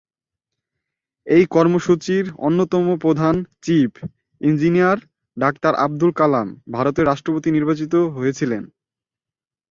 এই 1.27 1.43
কর্মসূচির 1.51 2.25
অন্যতম 2.39 2.85
প্রধান 2.95 3.35
chief 3.63 3.91
engineer 4.41 4.99
doctor 5.37 5.73
Abdul 5.85 6.11
Kalam 6.11 6.47
ভারতের 6.71 7.07
রাষ্ট্রপতি 7.07 7.49
নির্বাচিত 7.51 7.93
হয়েছিলেন। 8.15 8.63